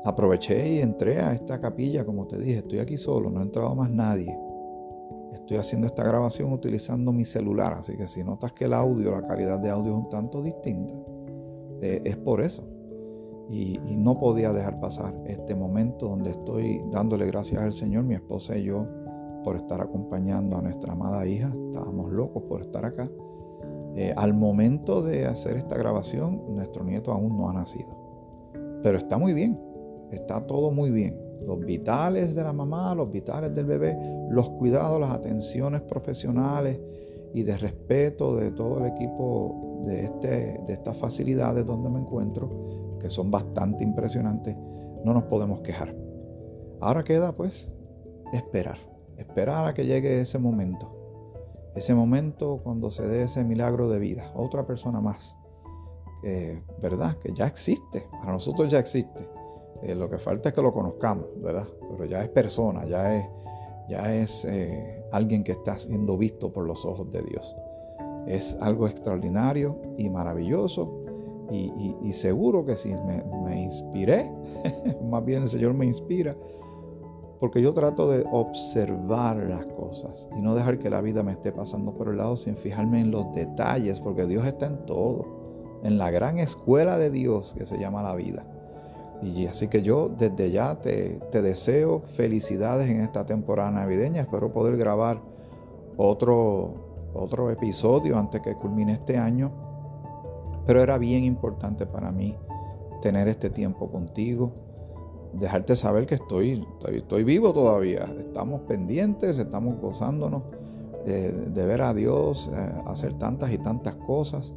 Aproveché 0.04 0.74
y 0.74 0.78
entré 0.80 1.20
a 1.20 1.32
esta 1.32 1.60
capilla, 1.60 2.04
como 2.04 2.26
te 2.26 2.38
dije, 2.38 2.58
estoy 2.58 2.78
aquí 2.78 2.96
solo, 2.96 3.30
no 3.30 3.40
ha 3.40 3.42
entrado 3.42 3.74
más 3.74 3.90
nadie. 3.90 4.36
Estoy 5.48 5.60
haciendo 5.60 5.86
esta 5.86 6.04
grabación 6.04 6.52
utilizando 6.52 7.10
mi 7.10 7.24
celular, 7.24 7.72
así 7.72 7.96
que 7.96 8.06
si 8.06 8.22
notas 8.22 8.52
que 8.52 8.66
el 8.66 8.74
audio, 8.74 9.12
la 9.12 9.26
calidad 9.26 9.58
de 9.58 9.70
audio 9.70 9.92
es 9.92 9.98
un 10.04 10.10
tanto 10.10 10.42
distinta, 10.42 10.92
eh, 11.80 12.02
es 12.04 12.18
por 12.18 12.42
eso 12.42 12.64
y, 13.48 13.78
no 13.96 14.18
podía 14.18 14.52
dejar 14.52 14.78
pasar 14.78 15.14
este 15.24 15.54
momento 15.54 16.06
donde 16.06 16.32
estoy 16.32 16.82
dándole 16.92 17.24
gracias 17.28 17.62
al 17.62 17.72
Señor, 17.72 18.04
mi 18.04 18.14
esposa 18.14 18.58
y 18.58 18.64
yo, 18.64 18.86
por 19.42 19.56
estar 19.56 19.80
acompañando 19.80 20.54
a 20.54 20.60
nuestra 20.60 20.92
amada 20.92 21.26
hija. 21.26 21.48
Estábamos 21.48 22.12
locos 22.12 22.42
por 22.42 22.60
estar 22.60 22.84
acá. 22.84 23.10
Eh, 23.96 24.12
al 24.18 24.34
momento 24.34 25.00
de 25.00 25.24
hacer 25.24 25.56
esta 25.56 25.78
grabación, 25.78 26.42
nuestro 26.54 26.84
nieto 26.84 27.10
aún 27.10 27.38
no 27.38 27.48
ha 27.48 27.54
nacido. 27.54 27.88
Pero 28.82 28.98
está 28.98 29.16
muy 29.16 29.32
bien, 29.32 29.58
está 30.10 30.46
todo 30.46 30.72
muy 30.72 30.90
bien. 30.90 31.27
Los 31.48 31.60
vitales 31.60 32.34
de 32.34 32.44
la 32.44 32.52
mamá, 32.52 32.94
los 32.94 33.10
vitales 33.10 33.54
del 33.54 33.64
bebé, 33.64 33.98
los 34.28 34.50
cuidados, 34.50 35.00
las 35.00 35.12
atenciones 35.12 35.80
profesionales 35.80 36.78
y 37.32 37.42
de 37.42 37.56
respeto 37.56 38.36
de 38.36 38.50
todo 38.50 38.80
el 38.80 38.92
equipo 38.92 39.82
de, 39.86 40.04
este, 40.04 40.60
de 40.66 40.72
estas 40.74 40.94
facilidades 40.98 41.64
donde 41.64 41.88
me 41.88 42.00
encuentro, 42.00 42.98
que 43.00 43.08
son 43.08 43.30
bastante 43.30 43.82
impresionantes, 43.82 44.54
no 45.02 45.14
nos 45.14 45.22
podemos 45.24 45.60
quejar. 45.60 45.96
Ahora 46.82 47.02
queda 47.02 47.32
pues 47.32 47.70
esperar, 48.34 48.76
esperar 49.16 49.68
a 49.68 49.72
que 49.72 49.86
llegue 49.86 50.20
ese 50.20 50.38
momento. 50.38 50.94
Ese 51.74 51.94
momento 51.94 52.60
cuando 52.62 52.90
se 52.90 53.08
dé 53.08 53.22
ese 53.22 53.42
milagro 53.42 53.88
de 53.88 53.98
vida, 54.00 54.30
otra 54.34 54.66
persona 54.66 55.00
más, 55.00 55.34
¿verdad? 56.82 57.16
Que 57.20 57.32
ya 57.32 57.46
existe, 57.46 58.06
para 58.20 58.32
nosotros 58.32 58.70
ya 58.70 58.80
existe. 58.80 59.37
Eh, 59.82 59.94
lo 59.94 60.10
que 60.10 60.18
falta 60.18 60.48
es 60.48 60.54
que 60.54 60.62
lo 60.62 60.72
conozcamos, 60.72 61.26
¿verdad? 61.36 61.66
Pero 61.90 62.04
ya 62.04 62.22
es 62.22 62.28
persona, 62.28 62.84
ya 62.86 63.16
es, 63.16 63.24
ya 63.88 64.14
es 64.14 64.44
eh, 64.44 65.04
alguien 65.12 65.44
que 65.44 65.52
está 65.52 65.78
siendo 65.78 66.16
visto 66.16 66.52
por 66.52 66.66
los 66.66 66.84
ojos 66.84 67.10
de 67.10 67.22
Dios. 67.22 67.56
Es 68.26 68.56
algo 68.60 68.86
extraordinario 68.86 69.80
y 69.96 70.10
maravilloso 70.10 71.04
y, 71.50 72.12
seguro 72.12 72.64
que 72.66 72.76
sí, 72.76 72.94
me, 73.44 73.62
inspiré, 73.62 74.30
más 75.02 75.24
bien 75.24 75.42
el 75.42 75.48
Señor 75.48 75.72
me 75.72 75.86
inspira, 75.86 76.36
porque 77.40 77.62
yo 77.62 77.72
trato 77.72 78.10
de 78.10 78.26
observar 78.30 79.36
las 79.36 79.64
cosas 79.66 80.28
y 80.36 80.40
no 80.40 80.54
dejar 80.54 80.78
que 80.78 80.90
la 80.90 81.00
vida 81.00 81.22
me 81.22 81.32
esté 81.32 81.52
pasando 81.52 81.92
por 81.94 82.08
el 82.08 82.18
lado 82.18 82.36
sin 82.36 82.56
fijarme 82.56 83.00
en 83.00 83.10
los 83.10 83.32
detalles, 83.34 84.00
porque 84.00 84.26
Dios 84.26 84.44
está 84.44 84.66
en 84.66 84.84
todo, 84.84 85.80
en 85.84 85.96
la 85.96 86.10
gran 86.10 86.38
escuela 86.38 86.98
de 86.98 87.10
Dios 87.10 87.54
que 87.56 87.64
se 87.64 87.78
llama 87.78 88.02
la 88.02 88.14
vida. 88.14 88.44
Y 89.22 89.46
así 89.46 89.68
que 89.68 89.82
yo 89.82 90.08
desde 90.08 90.50
ya 90.50 90.76
te, 90.76 91.20
te 91.30 91.42
deseo 91.42 92.00
felicidades 92.00 92.90
en 92.90 93.00
esta 93.00 93.26
temporada 93.26 93.70
navideña, 93.70 94.22
espero 94.22 94.52
poder 94.52 94.76
grabar 94.76 95.20
otro, 95.96 97.10
otro 97.12 97.50
episodio 97.50 98.18
antes 98.18 98.40
que 98.40 98.54
culmine 98.54 98.92
este 98.92 99.18
año. 99.18 99.50
Pero 100.66 100.82
era 100.82 100.98
bien 100.98 101.24
importante 101.24 101.86
para 101.86 102.12
mí 102.12 102.36
tener 103.02 103.28
este 103.28 103.50
tiempo 103.50 103.90
contigo, 103.90 104.52
dejarte 105.32 105.76
saber 105.76 106.06
que 106.06 106.16
estoy, 106.16 106.66
estoy, 106.92 107.24
vivo 107.24 107.52
todavía, 107.52 108.12
estamos 108.18 108.62
pendientes, 108.62 109.38
estamos 109.38 109.80
gozándonos 109.80 110.42
de, 111.04 111.66
ver 111.66 111.82
a 111.82 111.94
Dios 111.94 112.50
eh, 112.52 112.72
hacer 112.86 113.14
tantas 113.14 113.50
y 113.52 113.58
tantas 113.58 113.94
cosas. 113.94 114.54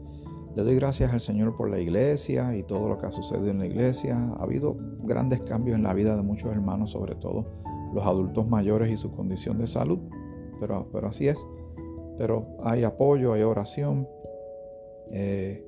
Le 0.56 0.64
doy 0.64 0.76
gracias 0.76 1.14
al 1.14 1.22
Señor 1.22 1.56
por 1.56 1.70
la 1.70 1.80
iglesia 1.80 2.56
y 2.58 2.64
todo 2.64 2.90
lo 2.90 2.98
que 2.98 3.06
ha 3.06 3.12
sucedido 3.12 3.50
en 3.52 3.60
la 3.60 3.68
iglesia. 3.68 4.18
Ha 4.38 4.44
habido 4.44 4.76
grandes 5.02 5.40
cambios 5.42 5.78
en 5.78 5.84
la 5.84 5.94
vida 5.94 6.18
de 6.18 6.24
muchos 6.24 6.52
hermanos, 6.52 6.92
sobre 6.92 7.16
todo 7.16 7.46
los 7.94 8.06
adultos 8.06 8.50
mayores 8.50 8.92
y 8.92 8.98
su 8.98 9.12
condición 9.12 9.58
de 9.60 9.68
salud, 9.68 10.00
pero, 10.60 10.88
así 11.04 11.28
es. 11.28 11.46
Pero 12.18 12.48
hay 12.64 12.84
apoyo, 12.84 13.32
hay 13.32 13.44
oración. 13.44 14.08
Eh, 15.12 15.66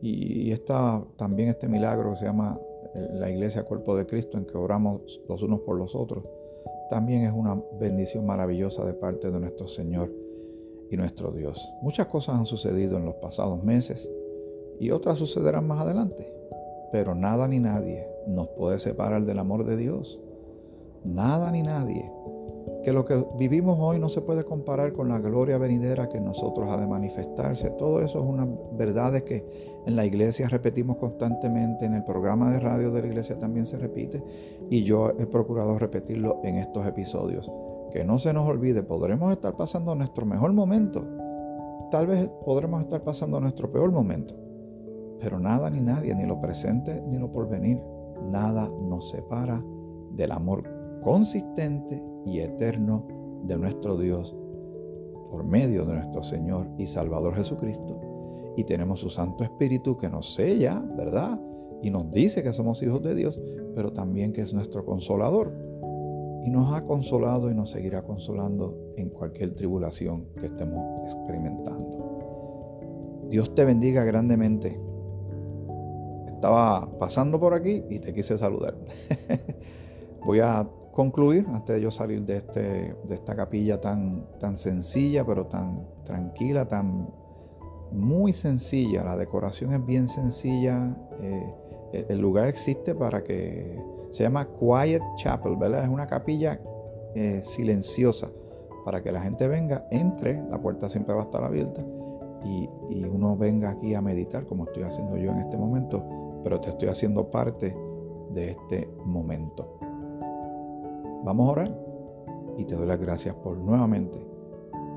y, 0.00 0.52
está 0.52 1.04
también 1.16 1.48
este 1.48 1.68
milagro 1.68 2.10
que 2.10 2.16
se 2.16 2.24
llama 2.24 2.58
eh, 2.94 3.08
la 3.12 3.30
iglesia 3.30 3.64
cuerpo 3.64 3.96
de 3.96 4.06
Cristo 4.06 4.38
en 4.38 4.46
que 4.46 4.56
oramos 4.56 5.20
los 5.28 5.42
unos 5.42 5.60
por 5.60 5.76
los 5.76 5.94
otros, 5.94 6.24
también 6.88 7.22
es 7.22 7.32
una 7.32 7.60
bendición 7.80 8.26
maravillosa 8.26 8.84
de 8.84 8.94
parte 8.94 9.30
de 9.30 9.38
nuestro 9.38 9.68
Señor 9.68 10.12
y 10.88 10.96
nuestro 10.96 11.30
Dios. 11.32 11.72
Muchas 11.82 12.06
cosas 12.06 12.36
han 12.36 12.46
sucedido 12.46 12.96
en 12.96 13.04
los 13.04 13.14
pasados 13.16 13.62
meses 13.62 14.10
y 14.80 14.90
otras 14.90 15.18
sucederán 15.18 15.68
más 15.68 15.80
adelante, 15.80 16.32
pero 16.90 17.14
nada 17.14 17.46
ni 17.46 17.60
nadie 17.60 18.08
nos 18.26 18.48
puede 18.48 18.80
separar 18.80 19.24
del 19.24 19.38
amor 19.38 19.64
de 19.64 19.76
Dios. 19.76 20.18
Nada 21.04 21.50
ni 21.52 21.62
nadie 21.62 22.10
que 22.82 22.92
lo 22.92 23.04
que 23.04 23.22
vivimos 23.36 23.78
hoy 23.78 23.98
no 23.98 24.08
se 24.08 24.22
puede 24.22 24.44
comparar 24.44 24.92
con 24.92 25.08
la 25.08 25.18
gloria 25.18 25.58
venidera 25.58 26.08
que 26.08 26.20
nosotros 26.20 26.70
ha 26.70 26.80
de 26.80 26.86
manifestarse. 26.86 27.70
Todo 27.70 28.00
eso 28.00 28.20
es 28.20 28.24
una 28.24 28.48
verdad 28.72 29.20
que 29.20 29.44
en 29.86 29.96
la 29.96 30.06
iglesia 30.06 30.48
repetimos 30.48 30.96
constantemente, 30.96 31.84
en 31.84 31.94
el 31.94 32.04
programa 32.04 32.50
de 32.50 32.60
radio 32.60 32.90
de 32.90 33.02
la 33.02 33.08
iglesia 33.08 33.38
también 33.38 33.66
se 33.66 33.78
repite 33.78 34.22
y 34.70 34.82
yo 34.82 35.10
he 35.18 35.26
procurado 35.26 35.78
repetirlo 35.78 36.40
en 36.42 36.56
estos 36.56 36.86
episodios. 36.86 37.50
Que 37.92 38.04
no 38.04 38.18
se 38.18 38.32
nos 38.32 38.48
olvide, 38.48 38.82
podremos 38.82 39.32
estar 39.32 39.56
pasando 39.56 39.94
nuestro 39.94 40.24
mejor 40.24 40.52
momento, 40.52 41.04
tal 41.90 42.06
vez 42.06 42.28
podremos 42.44 42.82
estar 42.82 43.02
pasando 43.02 43.40
nuestro 43.40 43.70
peor 43.70 43.90
momento, 43.90 44.34
pero 45.20 45.38
nada 45.38 45.70
ni 45.70 45.80
nadie, 45.80 46.14
ni 46.14 46.24
lo 46.26 46.40
presente 46.40 47.02
ni 47.08 47.18
lo 47.18 47.30
porvenir, 47.32 47.80
nada 48.30 48.68
nos 48.82 49.10
separa 49.10 49.62
del 50.12 50.32
amor 50.32 50.64
consistente 51.02 52.02
y 52.26 52.40
eterno 52.40 53.06
de 53.44 53.56
nuestro 53.56 53.96
Dios 53.96 54.36
por 55.30 55.44
medio 55.44 55.84
de 55.84 55.94
nuestro 55.94 56.22
Señor 56.22 56.68
y 56.76 56.86
Salvador 56.86 57.34
Jesucristo. 57.34 58.00
Y 58.56 58.64
tenemos 58.64 59.00
su 59.00 59.08
Santo 59.08 59.44
Espíritu 59.44 59.96
que 59.96 60.10
nos 60.10 60.34
sella, 60.34 60.82
¿verdad? 60.96 61.40
Y 61.82 61.90
nos 61.90 62.10
dice 62.10 62.42
que 62.42 62.52
somos 62.52 62.82
hijos 62.82 63.02
de 63.02 63.14
Dios, 63.14 63.40
pero 63.74 63.92
también 63.92 64.32
que 64.32 64.40
es 64.42 64.52
nuestro 64.52 64.84
consolador. 64.84 65.54
Y 66.44 66.50
nos 66.50 66.74
ha 66.74 66.84
consolado 66.84 67.50
y 67.50 67.54
nos 67.54 67.70
seguirá 67.70 68.02
consolando 68.02 68.76
en 68.96 69.10
cualquier 69.10 69.54
tribulación 69.54 70.26
que 70.38 70.46
estemos 70.46 70.84
experimentando. 71.04 72.00
Dios 73.28 73.54
te 73.54 73.64
bendiga 73.64 74.02
grandemente. 74.04 74.80
Estaba 76.40 76.88
pasando 76.98 77.38
por 77.38 77.52
aquí 77.52 77.84
y 77.90 77.98
te 77.98 78.14
quise 78.14 78.38
saludar. 78.38 78.74
Voy 80.24 80.40
a 80.40 80.66
concluir, 80.90 81.44
antes 81.52 81.76
de 81.76 81.82
yo 81.82 81.90
salir 81.90 82.24
de, 82.24 82.38
este, 82.38 82.96
de 83.04 83.14
esta 83.14 83.36
capilla 83.36 83.78
tan, 83.78 84.24
tan 84.38 84.56
sencilla, 84.56 85.22
pero 85.26 85.48
tan 85.48 85.86
tranquila, 86.02 86.66
tan 86.66 87.10
muy 87.92 88.32
sencilla, 88.32 89.04
la 89.04 89.18
decoración 89.18 89.74
es 89.74 89.84
bien 89.84 90.08
sencilla, 90.08 90.96
eh, 91.20 92.06
el 92.08 92.18
lugar 92.18 92.48
existe 92.48 92.94
para 92.94 93.22
que 93.22 93.78
se 94.08 94.22
llama 94.22 94.48
Quiet 94.58 95.02
Chapel, 95.16 95.56
¿verdad? 95.56 95.82
Es 95.82 95.90
una 95.90 96.06
capilla 96.06 96.58
eh, 97.16 97.42
silenciosa 97.44 98.30
para 98.86 99.02
que 99.02 99.12
la 99.12 99.20
gente 99.20 99.46
venga, 99.46 99.86
entre, 99.90 100.42
la 100.48 100.58
puerta 100.58 100.88
siempre 100.88 101.14
va 101.14 101.20
a 101.20 101.24
estar 101.24 101.44
abierta 101.44 101.84
y, 102.44 102.66
y 102.88 103.04
uno 103.04 103.36
venga 103.36 103.68
aquí 103.68 103.94
a 103.94 104.00
meditar 104.00 104.46
como 104.46 104.64
estoy 104.64 104.84
haciendo 104.84 105.18
yo 105.18 105.32
en 105.32 105.40
este 105.40 105.58
momento, 105.58 106.29
pero 106.42 106.60
te 106.60 106.70
estoy 106.70 106.88
haciendo 106.88 107.30
parte 107.30 107.76
de 108.30 108.50
este 108.50 108.88
momento. 109.04 109.78
Vamos 111.24 111.48
a 111.48 111.52
orar 111.52 111.78
y 112.56 112.64
te 112.64 112.74
doy 112.74 112.86
las 112.86 113.00
gracias 113.00 113.34
por 113.36 113.56
nuevamente 113.56 114.30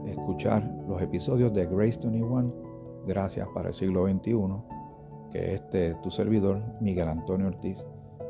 escuchar 0.05 0.63
los 0.87 1.01
episodios 1.01 1.53
de 1.53 1.65
Grace 1.65 1.99
21, 2.01 2.63
Gracias 3.05 3.47
para 3.53 3.69
el 3.69 3.73
siglo 3.73 4.07
XXI, 4.07 4.33
que 5.31 5.55
este 5.55 5.95
tu 5.95 6.09
servidor, 6.09 6.61
Miguel 6.79 7.09
Antonio 7.09 7.47
Ortiz, 7.47 7.85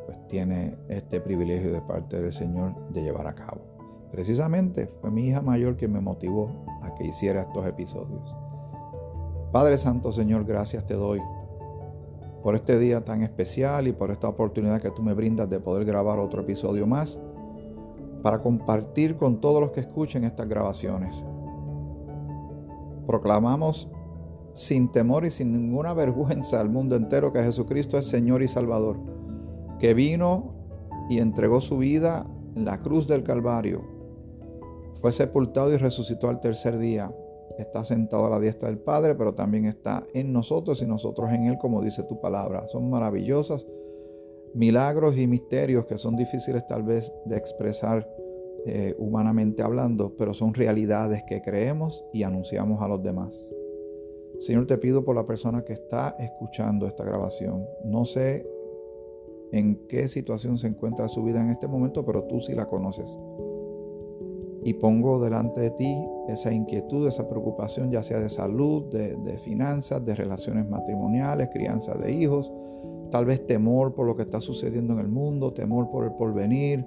pues 0.08 0.17
tiene 0.27 0.75
este 0.89 1.22
privilegio 1.22 1.72
de 1.72 1.82
parte 1.82 2.20
del 2.20 2.32
Señor 2.32 2.74
de 2.89 3.03
llevar 3.03 3.27
a 3.27 3.36
cabo. 3.36 3.62
Precisamente 4.12 4.88
fue 4.88 5.12
mi 5.12 5.27
hija 5.27 5.41
mayor 5.41 5.77
que 5.77 5.88
me 5.88 6.01
motivó 6.01 6.65
a 6.82 6.93
que 6.96 7.05
hiciera 7.05 7.41
estos 7.41 7.67
episodios. 7.67 8.36
Padre 9.51 9.77
Santo 9.77 10.12
Señor, 10.12 10.46
gracias 10.46 10.86
te 10.88 10.96
doy 10.96 11.22
por 12.44 12.56
este 12.56 12.78
día 12.78 13.06
tan 13.06 13.24
especial 13.24 13.88
y 13.88 13.94
por 13.94 14.12
esta 14.12 14.28
oportunidad 14.28 14.82
que 14.82 14.92
tú 14.92 15.02
me 15.02 15.14
brindas 15.14 15.50
de 15.50 15.62
poder 15.62 15.86
grabar 15.86 16.20
otro 16.20 16.42
episodio 16.42 16.86
más 16.86 17.20
para 18.22 18.42
compartir 18.42 19.16
con 19.16 19.40
todos 19.40 19.62
los 19.62 19.72
que 19.72 19.80
escuchen 19.80 20.26
estas 20.26 20.48
grabaciones. 20.50 21.24
Proclamamos 23.08 23.90
sin 24.54 24.92
temor 24.92 25.26
y 25.26 25.32
sin 25.32 25.54
ninguna 25.54 25.94
vergüenza 25.96 26.60
al 26.60 26.70
mundo 26.70 26.98
entero 26.98 27.32
que 27.32 27.42
Jesucristo 27.42 27.98
es 27.98 28.08
Señor 28.08 28.44
y 28.44 28.50
Salvador, 28.50 28.98
que 29.80 29.94
vino 29.94 30.54
y 31.10 31.20
entregó 31.20 31.62
su 31.62 31.78
vida 31.78 32.26
en 32.56 32.66
la 32.66 32.82
cruz 32.82 33.08
del 33.08 33.24
Calvario, 33.24 33.82
fue 35.02 35.12
sepultado 35.12 35.74
y 35.74 35.78
resucitó 35.78 36.30
al 36.30 36.40
tercer 36.40 36.78
día 36.78 37.14
está 37.57 37.83
sentado 37.83 38.25
a 38.25 38.29
la 38.29 38.39
diestra 38.39 38.69
del 38.69 38.79
Padre, 38.79 39.15
pero 39.15 39.33
también 39.33 39.65
está 39.65 40.05
en 40.13 40.33
nosotros 40.33 40.81
y 40.81 40.86
nosotros 40.86 41.31
en 41.31 41.45
Él, 41.45 41.57
como 41.57 41.81
dice 41.81 42.03
tu 42.03 42.19
palabra. 42.19 42.67
Son 42.67 42.89
maravillosas 42.89 43.67
milagros 44.53 45.17
y 45.17 45.27
misterios 45.27 45.86
que 45.86 45.98
son 45.98 46.15
difíciles 46.15 46.65
tal 46.67 46.83
vez 46.83 47.12
de 47.25 47.38
expresar 47.38 48.07
eh, 48.65 48.95
humanamente 48.98 49.62
hablando, 49.62 50.15
pero 50.15 50.33
son 50.33 50.53
realidades 50.53 51.24
que 51.27 51.41
creemos 51.41 52.03
y 52.13 52.24
anunciamos 52.24 52.81
a 52.81 52.88
los 52.88 53.03
demás. 53.03 53.51
Señor, 54.39 54.67
te 54.67 54.77
pido 54.77 55.03
por 55.03 55.15
la 55.15 55.25
persona 55.25 55.63
que 55.63 55.74
está 55.74 56.15
escuchando 56.19 56.88
esta 56.88 57.03
grabación. 57.03 57.65
No 57.86 58.05
sé 58.05 58.48
en 59.51 59.88
qué 59.88 60.07
situación 60.07 60.57
se 60.57 60.67
encuentra 60.67 61.07
su 61.07 61.24
vida 61.24 61.41
en 61.41 61.50
este 61.50 61.67
momento, 61.67 62.05
pero 62.05 62.24
tú 62.24 62.41
sí 62.41 62.53
la 62.53 62.67
conoces 62.67 63.15
y 64.65 64.74
pongo 64.74 65.20
delante 65.20 65.62
de 65.62 65.72
ti 65.72 65.98
esa 66.27 66.53
inquietud, 66.53 67.08
esa 67.08 67.27
preocupación, 67.27 67.91
ya 67.91 68.01
sea 68.01 68.20
de 68.20 68.29
salud, 68.29 68.86
de, 68.91 69.38
finanzas, 69.39 70.03
de 70.05 70.15
relaciones 70.15 70.67
matrimoniales, 70.70 71.50
crianza 71.51 71.93
de 71.96 72.13
hijos, 72.13 72.51
tal 73.12 73.25
vez 73.25 73.46
temor 73.46 73.93
por 73.93 74.08
lo 74.08 74.15
que 74.15 74.24
está 74.24 74.39
sucediendo 74.39 74.93
en 74.93 75.00
el 75.00 75.10
mundo, 75.10 75.53
temor 75.53 75.89
por 75.91 76.05
el 76.05 76.13
porvenir, 76.13 76.86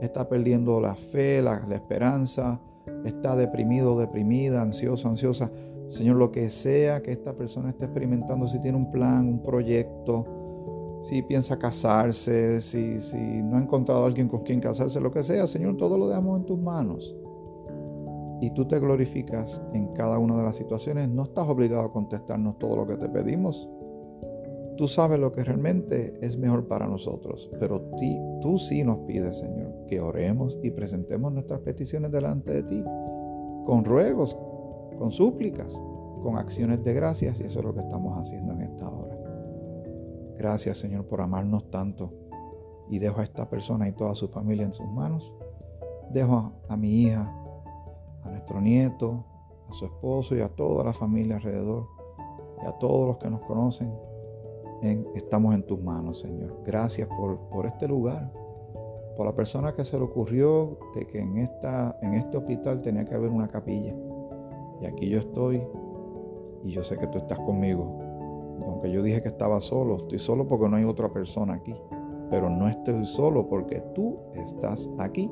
está 0.00 0.28
perdiendo 0.28 0.80
la 0.80 0.94
fe, 0.94 1.42
la, 1.42 1.66
la 1.68 1.74
esperanza, 1.74 2.60
está 3.04 3.34
deprimido, 3.34 3.98
deprimida, 3.98 4.62
ansioso, 4.62 5.08
ansiosa. 5.08 5.50
Señor, 5.88 6.16
lo 6.16 6.32
que 6.32 6.50
sea 6.50 7.02
que 7.02 7.12
esta 7.12 7.32
persona 7.34 7.70
esté 7.70 7.84
experimentando, 7.84 8.46
si 8.46 8.60
tiene 8.60 8.76
un 8.76 8.90
plan, 8.90 9.28
un 9.28 9.42
proyecto, 9.42 10.24
si 11.08 11.22
piensa 11.22 11.56
casarse, 11.56 12.60
si, 12.60 12.98
si 12.98 13.42
no 13.42 13.56
ha 13.56 13.60
encontrado 13.60 14.02
a 14.02 14.06
alguien 14.06 14.28
con 14.28 14.42
quien 14.42 14.60
casarse, 14.60 15.00
lo 15.00 15.12
que 15.12 15.22
sea, 15.22 15.46
Señor, 15.46 15.76
todo 15.76 15.96
lo 15.96 16.08
dejamos 16.08 16.40
en 16.40 16.46
tus 16.46 16.58
manos. 16.58 17.14
Y 18.40 18.50
tú 18.50 18.66
te 18.66 18.80
glorificas 18.80 19.62
en 19.72 19.86
cada 19.94 20.18
una 20.18 20.36
de 20.36 20.42
las 20.42 20.56
situaciones. 20.56 21.08
No 21.08 21.22
estás 21.22 21.48
obligado 21.48 21.82
a 21.82 21.92
contestarnos 21.92 22.58
todo 22.58 22.76
lo 22.76 22.86
que 22.86 22.96
te 22.96 23.08
pedimos. 23.08 23.68
Tú 24.76 24.88
sabes 24.88 25.20
lo 25.20 25.30
que 25.30 25.44
realmente 25.44 26.18
es 26.20 26.36
mejor 26.36 26.66
para 26.66 26.88
nosotros, 26.88 27.48
pero 27.60 27.80
tú 28.42 28.58
sí 28.58 28.82
nos 28.82 28.98
pides, 29.06 29.38
Señor, 29.38 29.72
que 29.86 30.00
oremos 30.00 30.58
y 30.62 30.70
presentemos 30.70 31.32
nuestras 31.32 31.60
peticiones 31.60 32.10
delante 32.10 32.52
de 32.52 32.62
ti, 32.64 32.84
con 33.64 33.84
ruegos, 33.84 34.36
con 34.98 35.12
súplicas, 35.12 35.72
con 36.22 36.36
acciones 36.36 36.82
de 36.82 36.92
gracias, 36.92 37.40
y 37.40 37.44
eso 37.44 37.60
es 37.60 37.64
lo 37.64 37.72
que 37.72 37.80
estamos 37.80 38.18
haciendo 38.18 38.52
en 38.52 38.62
esta 38.62 38.90
hora. 38.90 39.15
Gracias 40.38 40.78
Señor 40.78 41.06
por 41.06 41.20
amarnos 41.20 41.70
tanto. 41.70 42.12
Y 42.88 42.98
dejo 42.98 43.20
a 43.20 43.24
esta 43.24 43.48
persona 43.48 43.88
y 43.88 43.92
toda 43.92 44.14
su 44.14 44.28
familia 44.28 44.64
en 44.64 44.72
sus 44.72 44.86
manos. 44.86 45.34
Dejo 46.10 46.52
a, 46.68 46.76
mi 46.76 47.02
hija, 47.02 47.34
a 48.22 48.30
nuestro 48.30 48.60
nieto, 48.60 49.24
a 49.68 49.72
su 49.72 49.86
esposo 49.86 50.36
y 50.36 50.40
a 50.40 50.48
toda 50.48 50.84
la 50.84 50.92
familia 50.92 51.36
alrededor 51.36 51.88
y 52.62 52.66
a 52.66 52.72
todos 52.78 53.08
los 53.08 53.18
que 53.18 53.28
nos 53.28 53.40
conocen. 53.40 53.92
estamos 55.14 55.54
en 55.54 55.64
tus 55.64 55.80
manos, 55.82 56.20
Señor. 56.20 56.62
Gracias 56.64 57.08
por, 57.08 57.40
por, 57.48 57.66
este 57.66 57.88
lugar, 57.88 58.32
por 59.16 59.26
la 59.26 59.34
persona 59.34 59.74
que 59.74 59.82
se 59.82 59.98
le 59.98 60.04
ocurrió 60.04 60.78
de 60.94 61.06
que 61.08 61.18
en, 61.18 61.38
esta, 61.38 61.98
en 62.02 62.14
este 62.14 62.36
hospital 62.36 62.82
tenía 62.82 63.04
que 63.04 63.14
haber 63.14 63.30
una 63.30 63.48
capilla. 63.48 63.96
Y 64.80 64.86
aquí 64.86 65.08
yo 65.08 65.18
estoy 65.18 65.60
y 66.62 66.70
yo 66.70 66.84
sé 66.84 66.96
que 66.98 67.08
tú 67.08 67.18
estás 67.18 67.38
conmigo 67.40 68.05
aunque 68.64 68.90
yo 68.90 69.02
dije 69.02 69.22
que 69.22 69.28
estaba 69.28 69.60
solo, 69.60 69.96
estoy 69.96 70.18
solo 70.18 70.46
porque 70.46 70.68
no 70.68 70.76
hay 70.76 70.84
otra 70.84 71.12
persona 71.12 71.54
aquí. 71.54 71.74
Pero 72.30 72.50
no 72.50 72.68
estoy 72.68 73.04
solo 73.06 73.46
porque 73.48 73.80
tú 73.94 74.18
estás 74.34 74.90
aquí, 74.98 75.30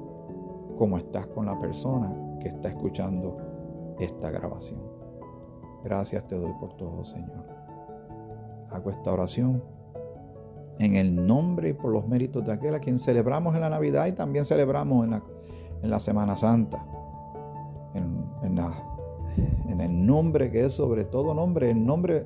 como 0.79 0.97
estás 0.97 1.27
con 1.29 1.47
la 1.47 1.59
persona 1.59 2.15
que 2.41 2.49
está 2.49 2.69
escuchando 2.69 3.37
esta 3.99 4.31
grabación. 4.31 4.81
Gracias 5.83 6.27
te 6.27 6.37
doy 6.37 6.53
por 6.61 6.75
todo, 6.77 7.05
Señor. 7.05 7.47
Hago 8.71 8.91
esta 8.91 9.13
oración 9.13 9.63
en 10.79 10.97
el 10.97 11.27
nombre 11.27 11.71
y 11.71 11.73
por 11.73 11.93
los 11.93 12.07
méritos 12.07 12.45
de 12.45 12.53
aquel 12.53 12.75
a 12.75 12.81
quien 12.81 12.99
celebramos 12.99 13.55
en 13.55 13.61
la 13.61 13.71
Navidad 13.71 14.07
y 14.07 14.13
también 14.13 14.45
celebramos 14.45 15.05
en 15.05 15.11
la, 15.11 15.23
en 15.83 15.91
la 15.91 16.01
Semana 16.01 16.37
Santa. 16.37 16.85
En, 17.95 18.25
en, 18.43 18.59
en 19.69 19.81
el 19.81 20.07
nombre 20.07 20.51
que 20.51 20.67
es 20.67 20.73
sobre 20.73 21.05
todo 21.05 21.35
nombre, 21.35 21.71
el 21.71 21.85
nombre 21.85 22.25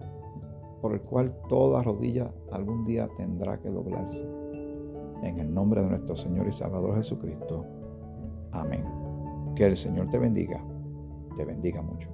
por 0.81 0.93
el 0.93 1.01
cual 1.01 1.35
toda 1.49 1.83
rodilla 1.83 2.33
algún 2.53 2.85
día 2.85 3.09
tendrá 3.17 3.59
que 3.61 3.71
doblarse. 3.71 4.27
En 5.23 5.39
el 5.39 5.53
nombre 5.53 5.83
de 5.83 5.89
nuestro 5.89 6.15
Señor 6.15 6.47
y 6.47 6.53
Salvador 6.53 6.97
Jesucristo. 6.97 7.65
Amén. 8.53 8.85
Que 9.57 9.67
el 9.67 9.77
Señor 9.77 10.09
te 10.11 10.19
bendiga, 10.19 10.65
te 11.37 11.45
bendiga 11.45 11.83
mucho. 11.83 12.09